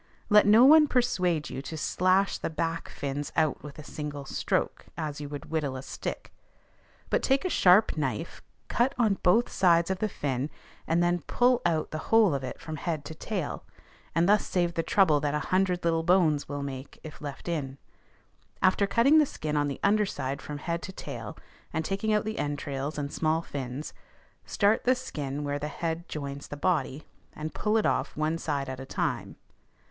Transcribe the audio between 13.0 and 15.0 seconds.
to tail, and thus save the